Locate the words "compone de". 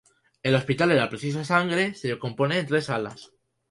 2.17-2.63